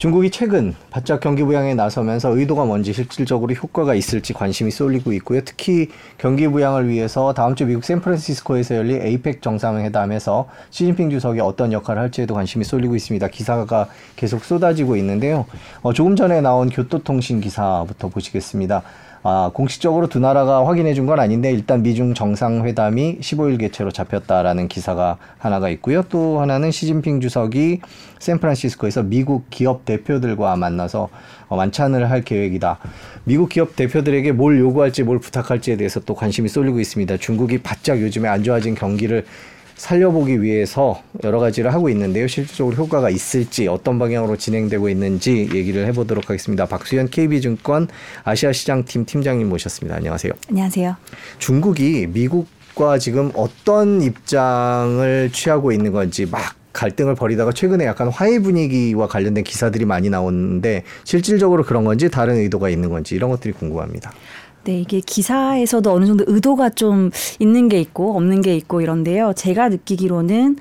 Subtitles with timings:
[0.00, 5.42] 중국이 최근 바짝 경기 부양에 나서면서 의도가 뭔지 실질적으로 효과가 있을지 관심이 쏠리고 있고요.
[5.44, 12.00] 특히 경기 부양을 위해서 다음 주 미국 샌프란시스코에서 열릴 에이펙 정상회담에서 시진핑 주석이 어떤 역할을
[12.00, 13.28] 할지에도 관심이 쏠리고 있습니다.
[13.28, 15.44] 기사가 계속 쏟아지고 있는데요.
[15.82, 18.82] 어, 조금 전에 나온 교토통신 기사부터 보시겠습니다.
[19.22, 25.18] 아, 공식적으로 두 나라가 확인해 준 건 아닌데 일단 미중 정상회담이 15일 개최로 잡혔다라는 기사가
[25.38, 26.02] 하나가 있고요.
[26.08, 27.80] 또 하나는 시진핑 주석이
[28.18, 31.08] 샌프란시스코에서 미국 기업 대표들과 만나서
[31.48, 32.78] 어, 만찬을 할 계획이다.
[33.24, 37.16] 미국 기업 대표들에게 뭘 요구할지 뭘 부탁할지에 대해서 또 관심이 쏠리고 있습니다.
[37.18, 39.26] 중국이 바짝 요즘에 안 좋아진 경기를
[39.80, 42.28] 살려보기 위해서 여러 가지를 하고 있는데요.
[42.28, 46.66] 실질적으로 효과가 있을지 어떤 방향으로 진행되고 있는지 얘기를 해보도록 하겠습니다.
[46.66, 47.88] 박수현 KB증권
[48.22, 49.96] 아시아 시장팀 팀장님 모셨습니다.
[49.96, 50.34] 안녕하세요.
[50.50, 50.96] 안녕하세요.
[51.38, 59.08] 중국이 미국과 지금 어떤 입장을 취하고 있는 건지 막 갈등을 벌이다가 최근에 약간 화해 분위기와
[59.08, 64.12] 관련된 기사들이 많이 나오는데 실질적으로 그런 건지 다른 의도가 있는 건지 이런 것들이 궁금합니다.
[64.64, 69.32] 네, 이게 기사에서도 어느 정도 의도가 좀 있는 게 있고 없는 게 있고 이런데요.
[69.34, 70.58] 제가 느끼기로는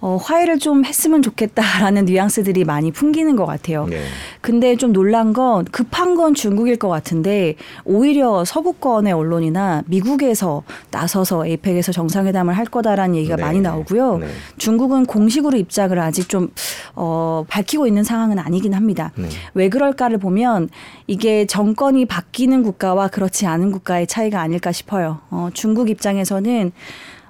[0.00, 3.86] 어, 화해를 좀 했으면 좋겠다라는 뉘앙스들이 많이 풍기는 것 같아요.
[3.86, 4.02] 네.
[4.40, 11.92] 근데 좀 놀란 건 급한 건 중국일 것 같은데 오히려 서구권의 언론이나 미국에서 나서서 에이펙에서
[11.92, 13.42] 정상회담을 할 거다라는 얘기가 네.
[13.42, 14.18] 많이 나오고요.
[14.18, 14.28] 네.
[14.56, 16.48] 중국은 공식으로 입장을 아직 좀
[16.94, 19.12] 어, 밝히고 있는 상황은 아니긴 합니다.
[19.16, 19.28] 네.
[19.52, 20.70] 왜 그럴까를 보면
[21.06, 25.18] 이게 정권이 바뀌는 국가와 그렇지 않은 국가의 차이가 아닐까 싶어요.
[25.30, 26.72] 어, 중국 입장에서는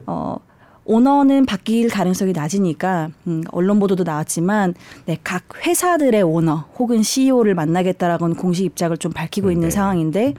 [0.06, 0.36] 어,
[0.84, 4.75] 오너는 바뀔 가능성이 낮으니까 음, 언론 보도도 나왔지만
[5.06, 9.70] 네, 각 회사들의 오너 혹은 CEO를 만나겠다라고는 공식 입장을 좀 밝히고 음, 있는 네.
[9.70, 10.34] 상황인데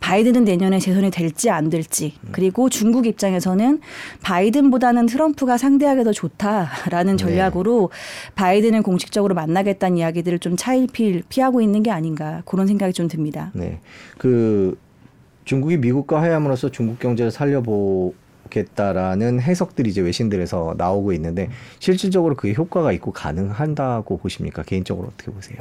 [0.00, 2.28] 바이든은 내년에 재선이 될지 안 될지 음.
[2.32, 3.80] 그리고 중국 입장에서는
[4.22, 7.22] 바이든보다는 트럼프가 상대하기 더 좋다라는 네.
[7.22, 8.32] 전략으로 네.
[8.36, 13.50] 바이든을 공식적으로 만나겠다는 이야기들을 좀 차일필 피하고 있는 게 아닌가 그런 생각이 좀 듭니다.
[13.54, 13.80] 네,
[14.18, 14.78] 그
[15.44, 18.14] 중국이 미국과 화해함으로써 중국 경제를 살려보
[18.50, 24.62] 겠다라는 해석들이 이제 외신들에서 나오고 있는데 실질적으로 그게 효과가 있고 가능한다고 보십니까?
[24.62, 25.58] 개인적으로 어떻게 보세요?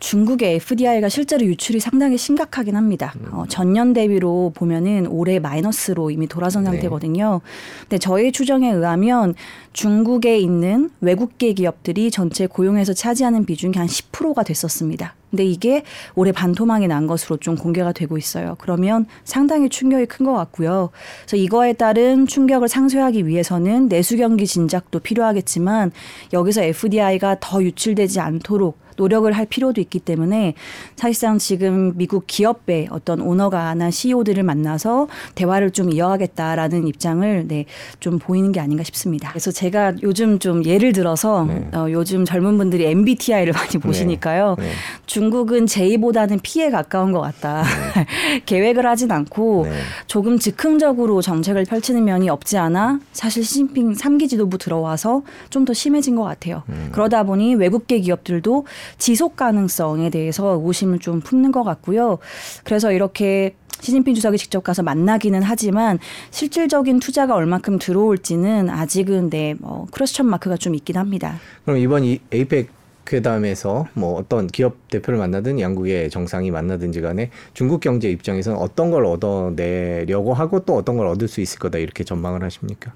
[0.00, 3.14] 중국의 FDI가 실제로 유출이 상당히 심각하긴 합니다.
[3.16, 3.28] 음.
[3.32, 6.70] 어, 전년 대비로 보면은 올해 마이너스로 이미 돌아선 네.
[6.70, 7.40] 상태거든요.
[7.82, 9.34] 근데 저희 추정에 의하면
[9.72, 15.14] 중국에 있는 외국계 기업들이 전체 고용에서 차지하는 비중이 한 10%가 됐었습니다.
[15.30, 15.82] 근데 이게
[16.14, 18.56] 올해 반토막이 난 것으로 좀 공개가 되고 있어요.
[18.58, 20.90] 그러면 상당히 충격이 큰 것 같고요.
[21.22, 25.92] 그래서 이거에 따른 충격을 상쇄하기 위해서는 내수 경기 진작도 필요하겠지만
[26.32, 30.54] 여기서 FDI가 더 유출되지 않도록 노력을 할 필요도 있기 때문에
[30.96, 37.64] 사실상 지금 미국 기업의 어떤 오너가나 CEO들을 만나서 대화를 좀 이어가겠다라는 입장을 네,
[38.00, 39.30] 좀 보이는 게 아닌가 싶습니다.
[39.30, 41.68] 그래서 제가 요즘 좀 예를 들어서 네.
[41.72, 43.78] 어, 요즘 젊은 분들이 MBTI를 많이 네.
[43.78, 44.56] 보시니까요.
[44.58, 44.64] 네.
[44.64, 44.72] 네.
[45.06, 47.62] 중국은 J보다는 P에 가까운 것 같다.
[47.62, 48.42] 네.
[48.46, 49.78] 계획을 하진 않고 네.
[50.06, 56.16] 조금 즉흥적으로 정책을 펼치는 면이 없지 않아 사실 시진핑 3기 지도부 들어와서 좀 더 심해진
[56.16, 56.62] 것 같아요.
[56.70, 56.88] 음.
[56.92, 58.64] 그러다 보니 외국계 기업들도
[58.96, 62.18] 지속 가능성에 대해서 의구심을 좀 품는 것 같고요.
[62.64, 65.98] 그래서 이렇게 시진핑 주석이 직접 가서 만나기는 하지만
[66.30, 71.38] 실질적인 투자가 얼마큼 들어올지는 아직은 네, 뭐 크로스천 마크가 좀 있긴 합니다.
[71.64, 72.78] 그럼 이번 이 에이펙
[73.12, 79.06] 회담에서 뭐 어떤 기업 대표를 만나든 양국의 정상이 만나든지 간에 중국 경제 입장에서는 어떤 걸
[79.06, 82.92] 얻어내려고 하고 또 어떤 걸 얻을 수 있을 거다 이렇게 전망을 하십니까?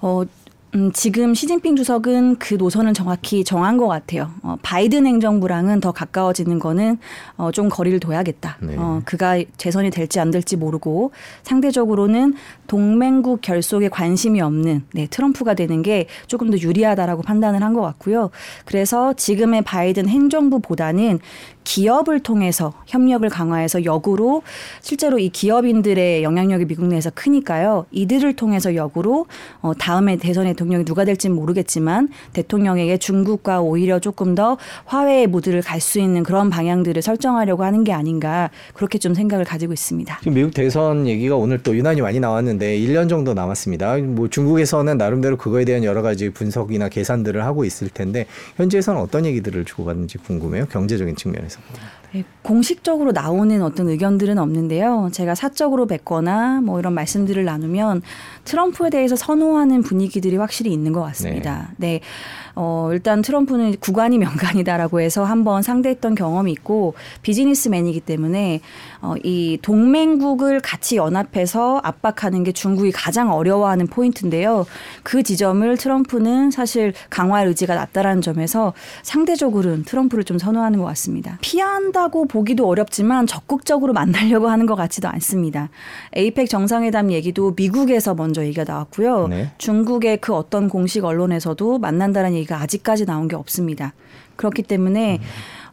[0.00, 0.22] 어,
[0.74, 4.32] 음, 지금 시진핑 주석은 그 노선을 정확히 정한 것 같아요.
[4.42, 6.98] 어, 바이든 행정부랑은 더 가까워지는 거는
[7.36, 8.56] 어, 좀 거리를 둬야겠다.
[8.60, 8.74] 네.
[8.76, 11.12] 어, 그가 재선이 될지 안 될지 모르고
[11.44, 12.34] 상대적으로는
[12.66, 18.30] 동맹국 결속에 관심이 없는 네, 트럼프가 되는 게 조금 더 유리하다라고 판단을 한 것 같고요.
[18.64, 21.18] 그래서 지금의 바이든 행정부보다는
[21.64, 24.42] 기업을 통해서 협력을 강화해서 역으로
[24.80, 27.86] 실제로 이 기업인들의 영향력이 미국 내에서 크니까요.
[27.90, 29.26] 이들을 통해서 역으로
[29.60, 34.56] 어, 다음에 대선 대통령이 누가 될지 모르겠지만 대통령에게 중국과 오히려 조금 더
[34.86, 39.72] 화해의 무드를 갈 수 있는 그런 방향들을 설정하려고 하는 게 아닌가 그렇게 좀 생각을 가지고
[39.72, 40.18] 있습니다.
[40.20, 43.98] 지금 미국 대선 얘기가 오늘 또 유난히 많이 나왔는데 1년 정도 남았습니다.
[43.98, 49.64] 뭐 중국에서는 나름대로 그거에 대한 여러 가지 분석이나 계산들을 하고 있을 텐데 현지에서는 어떤 얘기들을
[49.64, 50.66] 주고받는지 궁금해요.
[50.66, 51.53] 경제적인 측면에서.
[51.54, 51.93] согласен.
[52.14, 55.08] 네, 공식적으로 나오는 어떤 의견들은 없는데요.
[55.10, 58.02] 제가 사적으로 뵙거나 뭐 이런 말씀들을 나누면
[58.44, 61.72] 트럼프에 대해서 선호하는 분위기들이 확실히 있는 것 같습니다.
[61.76, 62.00] 네.
[62.54, 68.60] 어, 일단 트럼프는 구간이 명간이다라고 해서 한번 상대했던 경험이 있고 비즈니스맨이기 때문에
[69.00, 74.66] 어, 이 동맹국을 같이 연합해서 압박하는 게 중국이 가장 어려워하는 포인트인데요.
[75.02, 78.72] 그 지점을 트럼프는 사실 강화할 의지가 낮다라는 점에서
[79.02, 81.38] 상대적으로는 트럼프를 좀 선호하는 것 같습니다.
[81.40, 85.70] 피한다 고 보기도 어렵지만 적극적으로 만나려고 하는 것 같지도 않습니다.
[86.14, 89.28] 에이펙 정상회담 얘기도 미국에서 먼저 얘기가 나왔고요.
[89.28, 89.52] 네.
[89.58, 93.94] 중국의 그 어떤 공식 언론에서도 만난다는 얘기가 아직까지 나온 게 없습니다.
[94.36, 95.20] 그렇기 때문에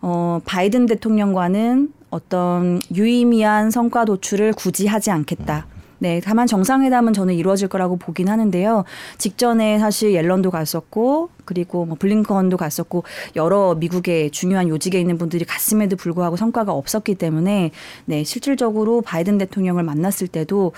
[0.02, 5.66] 어, 바이든 대통령과는 어떤 유의미한 성과 도출을 굳이 하지 않겠다.
[6.02, 8.86] 네, 다만 정상회담은 저는 이루어질 거라고 보긴 하는데요.
[9.20, 13.04] 직전에 사실 옐런도 갔었고, 그리고 뭐 블링컨도 갔었고,
[13.36, 17.70] 여러 미국의 중요한 요직에 있는 분들이 갔음에도 불구하고 성과가 없었기 때문에,
[18.06, 20.74] 네, 실질적으로 바이든 대통령을 만났을 때도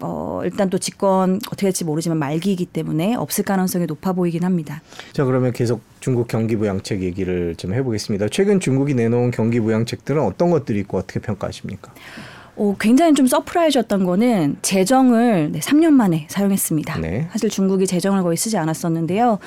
[0.00, 4.80] 어, 일단 또 집권 어떻게 될지 모르지만 말기이기 때문에 없을 가능성이 높아 보이긴 합니다.
[5.12, 8.28] 자 그러면 계속 중국 경기 부양책 얘기를 좀 해보겠습니다.
[8.28, 11.92] 최근 중국이 내놓은 경기 부양책들은 어떤 것들이 있고 어떻게 평가하십니까?
[12.58, 16.98] 오, 굉장히 좀 surprise였던 거는 재정을 네, 3년 만에 사용했습니다.
[16.98, 17.28] 네.
[17.30, 19.38] 사실 중국이 재정을 거의 쓰지 않았었는데요.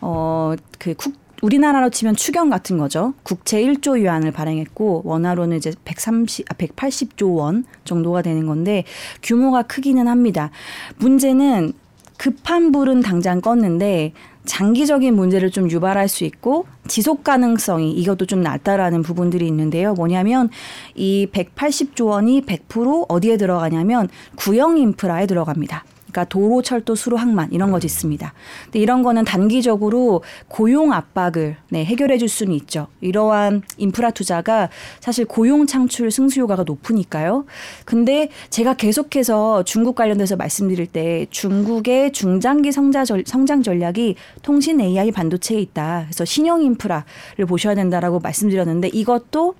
[0.00, 3.14] 어, 그 국, 우리나라로 치면 추경 같은 거죠.
[3.22, 8.82] 국채 1조 위안을 발행했고 원화로는 이제 130, 아, 180조 원 정도가 되는 건데
[9.22, 10.50] 규모가 크기는 합니다.
[10.96, 11.72] 문제는
[12.18, 14.12] 급한 불은 당장 껐는데
[14.44, 19.94] 장기적인 문제를 좀 유발할 수 있고 지속 가능성이 이것도 좀 낮다라는 부분들이 있는데요.
[19.94, 20.48] 뭐냐면
[20.94, 25.84] 이 180조 원이 100% 어디에 들어가냐면 구형 인프라에 들어갑니다.
[26.06, 28.32] 그러니까 도로, 철도, 수로, 항만 이런 거 짓습니다.
[28.64, 32.86] 근데 이런 거는 단기적으로 고용 압박을 네, 해결해 줄 수는 있죠.
[33.00, 34.68] 이러한 인프라 투자가
[35.00, 37.44] 사실 고용 창출 승수 효과가 높으니까요.
[37.84, 42.92] 근데 제가 계속해서 중국 관련돼서 말씀드릴 때 중국의 중장기 전,
[43.24, 46.04] 성장 전략이 통신 AI 반도체에 있다.
[46.06, 49.54] 그래서 신형 인프라를 보셔야 된다라고 말씀드렸는데 이것도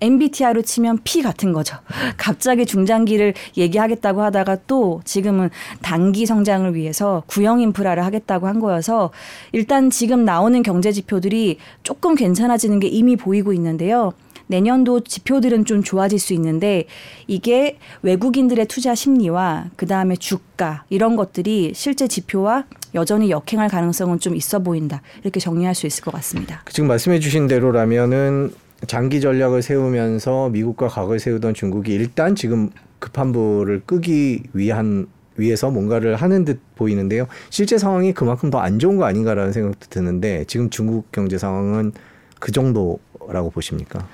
[0.00, 1.76] MBTI로 치면 P 같은 거죠.
[2.16, 5.50] 갑자기 중장기를 얘기하겠다고 하다가 또 지금은
[5.82, 9.10] 단기 성장을 위해서 구형 인프라를 하겠다고 한 거여서
[9.52, 14.12] 일단 지금 나오는 경제 지표들이 조금 괜찮아지는 게 이미 보이고 있는데요.
[14.50, 16.86] 내년도 지표들은 좀 좋아질 수 있는데
[17.28, 22.64] 이게 외국인들의 투자 심리와 그 다음에 주가 이런 것들이 실제 지표와
[22.94, 26.64] 여전히 역행할 가능성은 좀 있어 보인다 이렇게 정리할 수 있을 것 같습니다.
[26.68, 28.52] 지금 말씀해 주신 대로라면은
[28.86, 35.06] 장기 전략을 세우면서 미국과 각을 세우던 중국이 일단 지금 급한 불을 끄기 위한
[35.36, 37.26] 위해서 뭔가를 하는 듯 보이는데요.
[37.48, 41.92] 실제 상황이 그만큼 더 안 좋은 거 아닌가라는 생각도 드는데 지금 중국 경제 상황은
[42.38, 44.06] 그 정도라고 보십니까?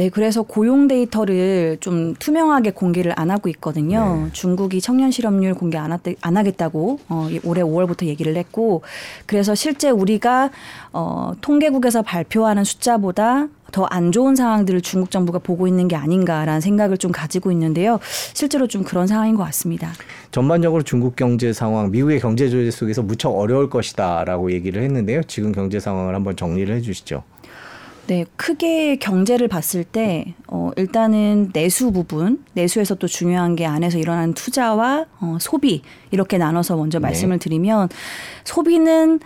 [0.00, 4.22] 네, 그래서 고용 데이터를 좀 투명하게 공개를 안 하고 있거든요.
[4.24, 4.32] 네.
[4.32, 8.80] 중국이 청년 실업률 공개 안, 하안 하겠다고 어, 올해 5월부터 얘기를 했고,
[9.26, 10.52] 그래서 실제 우리가
[10.94, 17.12] 어, 통계국에서 발표하는 숫자보다 더안 좋은 상황들을 중국 정부가 보고 있는 게 아닌가라는 생각을 좀
[17.12, 18.00] 가지고 있는데요.
[18.32, 19.92] 실제로 좀 그런 상황인 것 같습니다.
[20.30, 25.24] 전반적으로 중국 경제 상황, 미국의 경제 조제 속에서 무척 어려울 것이다라고 얘기를 했는데요.
[25.24, 27.22] 지금 경제 상황을 한번 정리를 해주시죠.
[28.10, 34.34] 네, 크게 경제를 봤을 때, 어, 일단은 내수 부분, 내수에서 또 중요한 게 안에서 일어나는
[34.34, 37.02] 투자와 어, 소비, 이렇게 나눠서 먼저 네.
[37.02, 37.88] 말씀을 드리면,
[38.42, 39.20] 소비는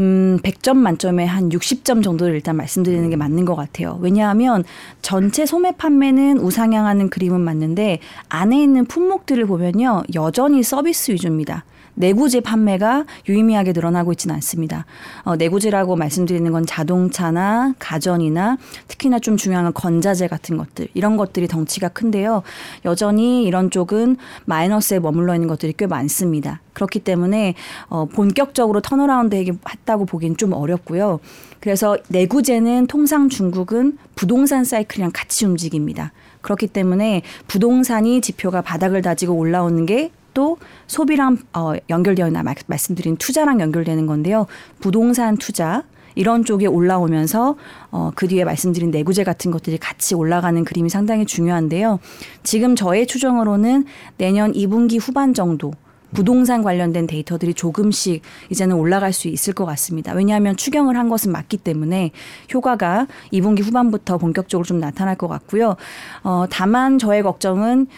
[0.00, 4.00] 음, 100점 만점에 한 60점 정도를 일단 말씀드리는 게 맞는 것 같아요.
[4.02, 4.64] 왜냐하면
[5.00, 10.02] 전체 소매 판매는 우상향하는 그림은 맞는데 안에 있는 품목들을 보면요.
[10.16, 11.64] 여전히 서비스 위주입니다.
[11.94, 14.86] 내구재 판매가 유의미하게 늘어나고 있지는 않습니다.
[15.22, 21.48] 어, 내구재라고 말씀드리는 건 자동차나 가전이나 특히나 좀 중요한 건 건자재 같은 것들 이런 것들이
[21.48, 22.42] 덩치가 큰데요.
[22.84, 26.60] 여전히 이런 쪽은 마이너스에 머물러 있는 것들이 꽤 많습니다.
[26.72, 27.54] 그렇기 때문에
[27.88, 31.20] 어, 본격적으로 turnaround 했다고 보기는 좀 어렵고요.
[31.60, 36.12] 그래서 내구재는 통상 중국은 부동산 사이클이랑 같이 움직입니다.
[36.42, 43.16] 그렇기 때문에 부동산이 지표가 바닥을 다지고 올라오는 게 또 소비랑 어, 연결되어 있나 말- 말씀드린
[43.16, 44.46] 투자랑 연결되는 건데요.
[44.80, 45.82] 부동산 투자
[46.16, 47.56] 이런 쪽에 올라오면서
[47.90, 51.98] 어, 그 뒤에 말씀드린 내구재 같은 것들이 같이 올라가는 그림이 상당히 중요한데요.
[52.42, 53.84] 지금 저의 추정으로는
[54.18, 55.72] 내년 2분기 후반 정도
[56.14, 60.12] 부동산 관련된 데이터들이 조금씩 이제는 올라갈 수 있을 것 같습니다.
[60.12, 62.12] 왜냐하면 추경을 한 것은 맞기 때문에
[62.52, 65.74] 효과가 2분기 후반부터 본격적으로 좀 나타날 것 같고요.
[66.22, 67.88] 어, 다만 저의 걱정은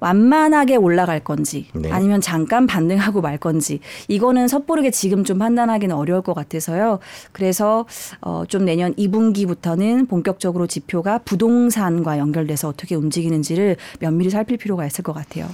[0.00, 1.90] 완만하게 올라갈 건지 네.
[1.90, 6.98] 아니면 잠깐 반등하고 말 건지 이거는 섣부르게 지금 좀 판단하기는 어려울 것 같아서요.
[7.32, 7.86] 그래서
[8.20, 15.12] 어, 좀 내년 2분기부터는 본격적으로 지표가 부동산과 연결돼서 어떻게 움직이는지를 면밀히 살필 필요가 있을 것
[15.12, 15.48] 같아요.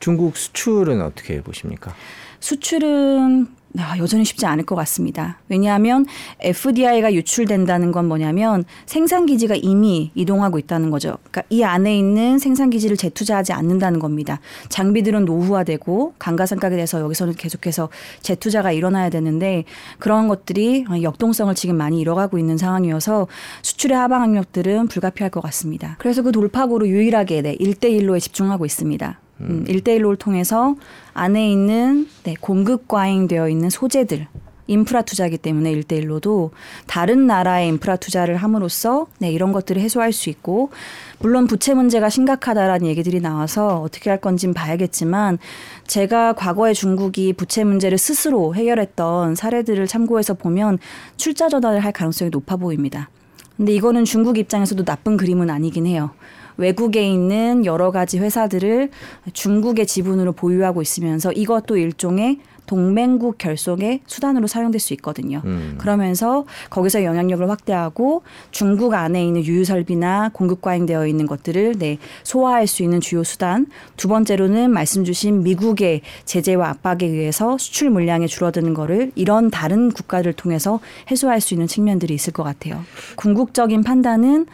[0.00, 1.94] 중국 수출은 어떻게 보십니까?
[2.40, 3.46] 수출은
[3.78, 5.38] 아, 여전히 쉽지 않을 것 같습니다.
[5.48, 6.04] 왜냐하면
[6.40, 11.16] FDI가 유출된다는 건 뭐냐면 생산 기지가 이미 이동하고 있다는 거죠.
[11.30, 14.40] 그러니까 이 안에 있는 생산 기지를 재투자하지 않는다는 겁니다.
[14.68, 17.88] 장비들은 노후화되고 감가상각에 대해서 여기서는 계속해서
[18.20, 19.64] 재투자가 일어나야 되는데
[19.98, 23.26] 그런 것들이 역동성을 지금 많이 잃어가고 있는 상황이어서
[23.62, 25.96] 수출의 하방 학력들은 불가피할 것 같습니다.
[25.98, 29.18] 그래서 그 돌파구로 유일하게 네, 1대1로에 집중하고 있습니다.
[29.42, 30.74] 음, 1대1로를 통해서
[31.14, 34.26] 안에 있는 네, 공급 과잉되어 있는 소재들
[34.68, 36.50] 인프라 투자기 때문에 1대1로도
[36.86, 40.70] 다른 나라의 인프라 투자를 함으로써 네, 이런 것들을 해소할 수 있고
[41.18, 45.38] 물론 부채 문제가 심각하다라는 얘기들이 나와서 어떻게 할 건지는 봐야겠지만
[45.86, 50.78] 제가 과거에 중국이 부채 문제를 스스로 해결했던 사례들을 참고해서 보면
[51.16, 53.10] 출자 전환을 할 가능성이 높아 보입니다.
[53.56, 56.10] 근데 이거는 중국 입장에서도 나쁜 그림은 아니긴 해요.
[56.56, 58.90] 외국에 있는 여러 가지 회사들을
[59.32, 65.42] 중국의 지분으로 보유하고 있으면서 이것도 일종의 동맹국 결속의 수단으로 사용될 수 있거든요.
[65.44, 65.74] 음.
[65.78, 72.66] 그러면서 거기서 영향력을 확대하고 중국 안에 있는 유유 설비나 공급 과잉되어 있는 것들을 네, 소화할
[72.66, 73.66] 수 있는 주요 수단.
[73.96, 80.32] 두 번째로는 말씀 주신 미국의 제재와 압박에 의해서 수출 물량이 줄어드는 거를 이런 다른 국가들을
[80.34, 80.80] 통해서
[81.10, 82.80] 해소할 수 있는 측면들이 있을 것 같아요.
[83.16, 84.46] 궁극적인 판단은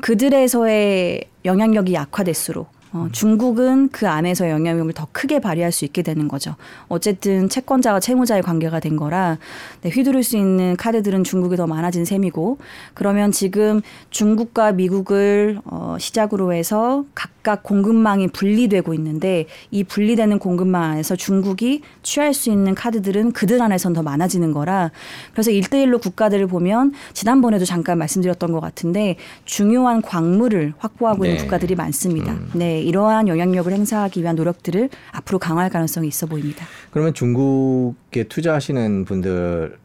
[0.00, 6.54] 그들에서의 영향력이 약화될수록 어, 중국은 그 안에서 영향력을 더 크게 발휘할 수 있게 되는 거죠.
[6.88, 9.38] 어쨌든 채권자와 채무자의 관계가 된 거라
[9.82, 12.58] 네, 휘두를 수 있는 카드들은 중국이 더 많아진 셈이고
[12.94, 21.14] 그러면 지금 중국과 미국을 어, 시작으로 해서 각각 공급망이 분리되고 있는데 이 분리되는 공급망 안에서
[21.14, 24.90] 중국이 취할 수 있는 카드들은 그들 안에선 더 많아지는 거라
[25.32, 31.42] 그래서 일대일로 국가들을 보면 지난번에도 잠깐 말씀드렸던 것 같은데 중요한 광물을 확보하고 있는 네.
[31.42, 32.34] 국가들이 많습니다.
[32.54, 36.64] 네, 이러한 영향력을 행사하기 위한 노력들을 앞으로 강화할 가능성이 있어 보입니다.
[36.90, 39.76] 그러면 중국에 투자하시는 분들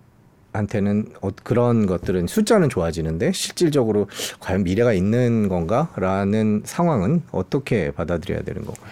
[0.54, 4.08] 한테는 어, 그런 것들은 숫자는 좋아지는데 실질적으로
[4.40, 8.86] 과연 미래가 있는 건가라는 상황은 어떻게 받아들여야 되는 건가요?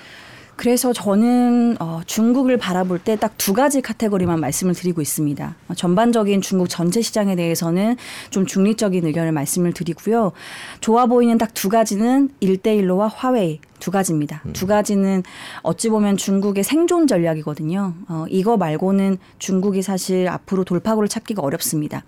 [0.56, 5.56] 그래서 저는 어, 중국을 바라볼 때 딱 두 가지 카테고리만 말씀을 드리고 있습니다.
[5.70, 7.96] 어, 전반적인 중국 전체 시장에 대해서는
[8.30, 10.32] 좀 중립적인 의견을 말씀을 드리고요.
[10.80, 14.42] 좋아 보이는 딱 두 가지는 일대일로와 화웨이 두 가지입니다.
[14.54, 15.24] 두 가지는
[15.64, 17.94] 어찌 보면 중국의 생존 전략이거든요.
[18.08, 22.06] 어, 이거 말고는 중국이 사실 앞으로 돌파구를 찾기가 어렵습니다.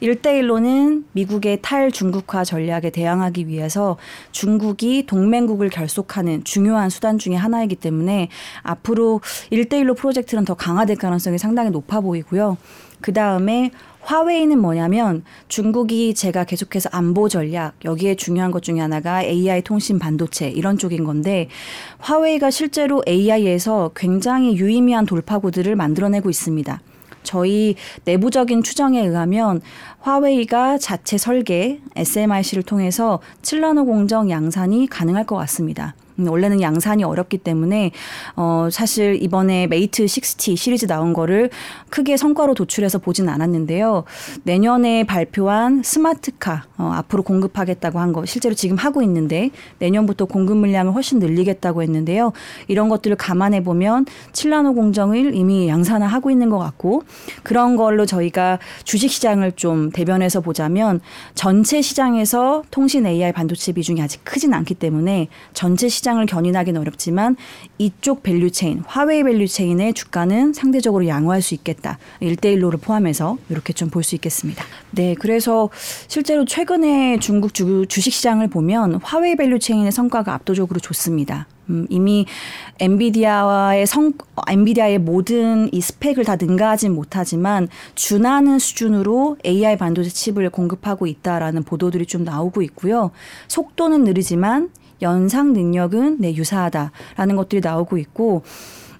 [0.00, 3.96] 일대일로는 미국의 탈중국화 전략에 대항하기 위해서
[4.30, 8.28] 중국이 동맹국을 결속하는 중요한 수단 중의 하나이기 때문에
[8.62, 12.56] 앞으로 일대일로 프로젝트는 더 강화될 가능성이 상당히 높아 보이고요.
[13.00, 13.72] 그 다음에
[14.06, 20.48] 화웨이는 뭐냐면 중국이 제가 계속해서 안보 전략 여기에 중요한 것 중에 하나가 AI 통신 반도체
[20.48, 21.48] 이런 쪽인 건데
[21.98, 26.80] 화웨이가 실제로 AI에서 굉장히 유의미한 돌파구들을 만들어내고 있습니다.
[27.24, 29.60] 저희 내부적인 추정에 의하면
[29.98, 35.96] 화웨이가 자체 설계 SMIC를 통해서 7나노 공정 양산이 가능할 것 같습니다.
[36.18, 37.90] 음, 원래는 양산이 어렵기 때문에
[38.36, 41.50] 어 사실 이번에 메이트 60 시리즈 나온 거를
[41.90, 44.04] 크게 성과로 도출해서 보진 않았는데요.
[44.44, 50.94] 내년에 발표한 스마트카 어, 앞으로 공급하겠다고 한 거 실제로 지금 하고 있는데 내년부터 공급 물량을
[50.94, 52.32] 훨씬 늘리겠다고 했는데요.
[52.68, 57.02] 이런 것들을 감안해 보면 7나노 공정을 이미 양산화하고 있는 것 같고
[57.42, 61.00] 그런 걸로 저희가 주식 시장을 좀 대변해서 보자면
[61.34, 67.36] 전체 시장에서 통신 AI 반도체 비중이 아직 크진 않기 때문에 전체 시장 을 견인하기는 어렵지만
[67.78, 71.98] 이쪽 value chain, 화웨이 value chain의 주가는 상대적으로 양호할 수 있겠다.
[72.20, 74.64] 일대일로를 포함해서 이렇게 좀 볼 수 있겠습니다.
[74.92, 75.68] 네, 그래서
[76.06, 81.48] 실제로 최근에 중국 주, 주식 시장을 보면 화웨이 value chain의 성과가 압도적으로 좋습니다.
[81.68, 82.26] 음, 이미
[82.78, 84.12] 엔비디아와의 성,
[84.48, 92.06] 엔비디아의 모든 이 스펙을 다 능가하진 못하지만 준하는 수준으로 AI 반도체 칩을 공급하고 있다라는 보도들이
[92.06, 93.10] 좀 나오고 있고요.
[93.48, 94.70] 속도는 느리지만
[95.02, 98.42] 연상 능력은 네, 유사하다라는 것들이 나오고 있고,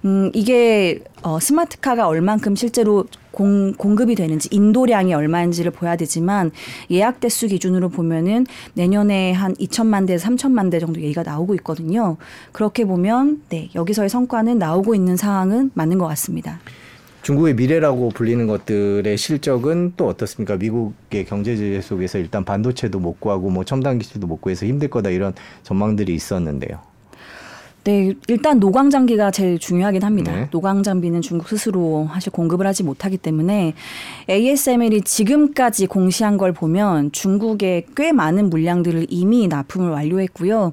[0.05, 6.51] 음, 이게 어, 스마트카가 얼만큼 실제로 공, 공급이 되는지 인도량이 얼마인지를 봐야 되지만
[6.89, 12.17] 예약 대수 기준으로 보면은 내년에 한 2천만 대에서 3천만 대 정도 얘기가 나오고 있거든요.
[12.51, 16.59] 그렇게 보면 네, 여기서의 성과는 나오고 있는 상황은 맞는 것 같습니다.
[17.27, 20.55] 중국의 미래라고 불리는 것들의 실적은 또 어떻습니까?
[20.55, 25.09] 미국의 경제 제재 속에서 일단 반도체도 못 구하고 뭐 첨단 기술도 못 구해서 힘들 거다
[25.09, 26.79] 이런 전망들이 있었는데요.
[27.83, 30.33] 네, 일단 노광 장비가 제일 중요하긴 합니다.
[30.33, 30.47] 네.
[30.51, 33.73] 노광 장비는 중국 스스로 사실 공급을 하지 못하기 때문에
[34.29, 40.71] ASML이 지금까지 공시한 걸 보면 중국에 꽤 많은 물량들을 이미 납품을 완료했고요.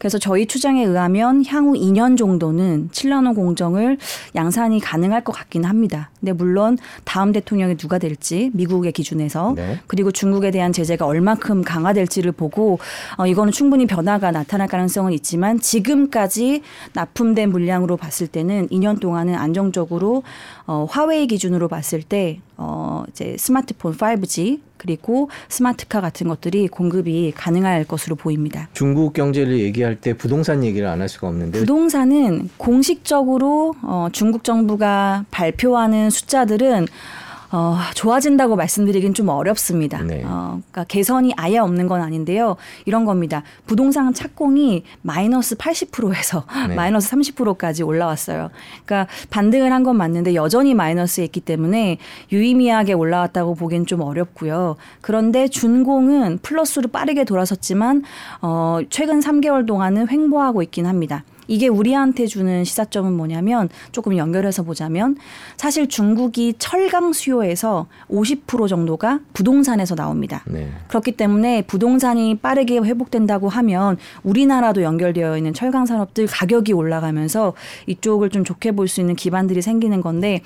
[0.00, 3.98] 그래서 저희 추정에 의하면 향후 2년 정도는 7나노 공정을
[4.34, 6.08] 양산이 가능할 것 같긴 합니다.
[6.18, 9.78] 근데 물론 다음 대통령이 누가 될지 미국의 기준에서 네.
[9.86, 12.78] 그리고 중국에 대한 제재가 얼마큼 강화될지를 보고
[13.18, 16.62] 어, 이거는 충분히 변화가 나타날 가능성은 있지만 지금까지
[16.94, 20.22] 납품된 물량으로 봤을 때는 2년 동안은 안정적으로
[20.66, 27.84] 어, 화웨이 기준으로 봤을 때 어, 이제 스마트폰 5G 그리고 스마트카 같은 것들이 공급이 가능할
[27.84, 28.68] 것으로 보입니다.
[28.72, 35.24] 중국 경제를 얘기할 때 부동산 얘기를 안 할 수가 없는데 부동산은 공식적으로 어, 중국 정부가
[35.30, 36.86] 발표하는 숫자들은
[37.52, 40.02] 어, 좋아진다고 말씀드리긴 좀 어렵습니다.
[40.02, 40.22] 네.
[40.24, 42.56] 어, 그러니까 개선이 아예 없는 건 아닌데요.
[42.86, 43.42] 이런 겁니다.
[43.66, 46.74] 부동산 착공이 마이너스 80%에서 네.
[46.76, 48.50] 마이너스 30%까지 올라왔어요.
[48.84, 51.96] 그러니까 반등을 한 건 맞는데 여전히 마이너스에 있기 때문에
[52.30, 54.76] 유의미하게 올라왔다고 보기엔 좀 어렵고요.
[55.00, 58.02] 그런데 준공은 플러스로 빠르게 돌아섰지만
[58.42, 61.24] 어, 최근 3개월 동안은 횡보하고 있긴 합니다.
[61.50, 65.16] 이게 우리한테 주는 시사점은 뭐냐면 조금 연결해서 보자면
[65.56, 70.44] 사실 중국이 철강 수요에서 50% 정도가 부동산에서 나옵니다.
[70.46, 70.70] 네.
[70.86, 77.54] 그렇기 때문에 부동산이 빠르게 회복된다고 하면 우리나라도 연결되어 있는 철강 산업들 가격이 올라가면서
[77.86, 80.42] 이쪽을 좀 좋게 볼 수 있는 기반들이 생기는 건데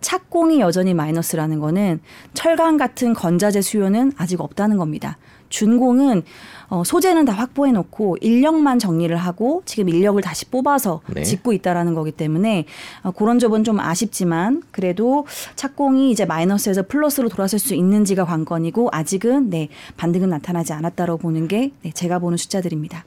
[0.00, 2.00] 착공이 여전히 마이너스라는 거는
[2.34, 5.18] 철강 같은 건자재 수요는 아직 없다는 겁니다.
[5.48, 6.22] 준공은
[6.70, 11.22] 어, 소재는 다 확보해 놓고 인력만 정리를 하고 지금 인력을 다시 뽑아서 네.
[11.22, 12.66] 짓고 있다라는 거기 때문에
[13.02, 15.26] 어, 그런 점은 좀 아쉽지만 그래도
[15.56, 21.72] 착공이 이제 마이너스에서 플러스로 돌아설 수 있는지가 관건이고 아직은 네 반등은 나타나지 않았다고 보는 게
[21.82, 23.04] 네, 제가 보는 숫자들입니다.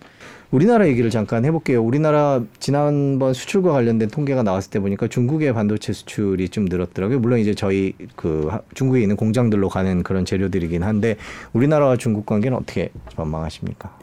[0.52, 1.82] 우리나라 얘기를 잠깐 해볼게요.
[1.82, 7.20] 우리나라 지난번 수출과 관련된 통계가 나왔을 때 보니까 중국의 반도체 수출이 좀 늘었더라고요.
[7.20, 11.16] 물론 이제 저희 그 하- 중국에 있는 공장들로 가는 그런 재료들이긴 한데
[11.54, 13.98] 우리나라와 중국 관계는 어떻게 전망하십니까?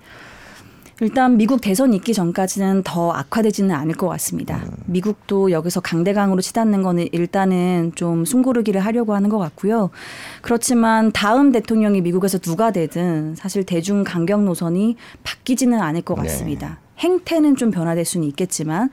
[1.01, 4.65] 일단 미국 대선 있기 전까지는 더 악화되지는 않을 것 같습니다.
[4.87, 9.91] 미국도 여기서 강대강으로 치닫는 거는 일단은 좀 숨고르기를 하려고 하는 것 같고요.
[10.43, 16.23] 그렇지만 다음 대통령이 미국에서 누가 되든 사실 대중 강경 노선이 바뀌지는 않을 것 네.
[16.23, 16.81] 같습니다.
[16.99, 18.91] 행태는 좀 변화될 수는 있겠지만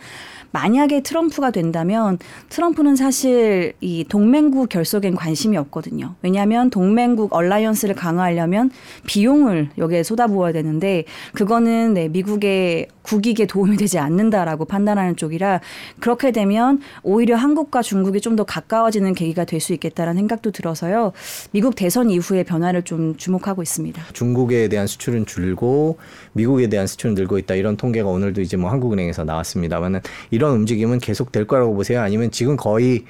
[0.55, 6.15] 만약에 트럼프가 된다면 트럼프는 사실 이 동맹국 결속엔 관심이 없거든요.
[6.21, 8.71] 왜냐하면 동맹국 얼라이언스를 강화하려면
[9.05, 11.03] 비용을 여기에 쏟아부어야 되는데
[11.33, 15.61] 그거는 네, 미국의 국익에 도움이 되지 않는다라고 판단하는 쪽이라
[15.99, 21.13] 그렇게 되면 오히려 한국과 중국이 좀 더 가까워지는 계기가 될 수 있겠다라는 생각도 들어서요.
[21.51, 24.03] 미국 대선 이후의 변화를 좀 주목하고 있습니다.
[24.11, 25.97] 중국에 대한 수출은 줄고
[26.33, 31.31] 미국에 대한 수출은 늘고 있다 이런 통계가 오늘도 이제 뭐 한국은행에서 나왔습니다만은 이런 움직임은 계속
[31.31, 33.05] 될 거라고 보세요 아니면 지금 거의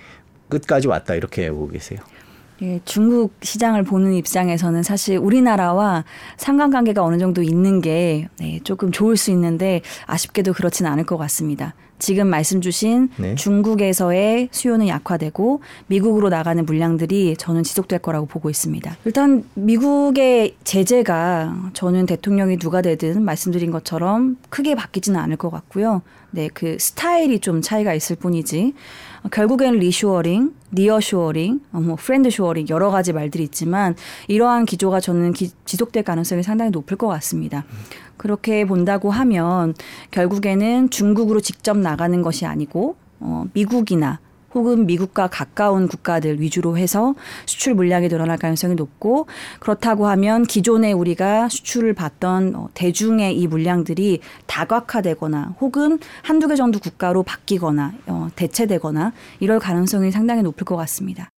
[0.49, 1.99] 끝까지 왔다 이렇게 보고 계세요.
[2.61, 6.05] 예, 중국 시장을 보는 입장에서는 사실 우리나라와
[6.37, 11.73] 상관관계가 어느 정도 있는 게 네, 조금 좋을 수 있는데 아쉽게도 그렇지는 않을 것 같습니다.
[11.97, 13.35] 지금 말씀 주신 네.
[13.35, 18.97] 중국에서의 수요는 약화되고 미국으로 나가는 물량들이 저는 지속될 거라고 보고 있습니다.
[19.05, 26.01] 일단 미국의 제재가 저는 대통령이 누가 되든 말씀드린 것처럼 크게 바뀌지는 않을 것 같고요.
[26.35, 28.73] 네, 그 스타일이 좀 차이가 있을 뿐이지
[29.23, 33.95] 어, 결국엔 reshoring, nearshoring, 어, 뭐 friend shoring 여러 가지 말들이 있지만
[34.27, 37.63] 이러한 기조가 저는 기- 지속될 가능성이 상당히 높을 것 같습니다.
[38.17, 39.75] 그렇게 본다고 하면
[40.11, 44.19] 결국에는 중국으로 직접 나가는 것이 아니고 어, 미국이나
[44.55, 47.13] 혹은 미국과 가까운 국가들 위주로 해서
[47.45, 49.27] 수출 물량이 늘어날 가능성이 높고
[49.59, 56.79] 그렇다고 하면 기존에 우리가 수출을 받던 어, 대중의 이 물량들이 다각화되거나 혹은 한두 개 정도
[56.79, 61.29] 국가로 바뀌거나 어, 대체되거나 이럴 가능성이 상당히 높을 것 같습니다.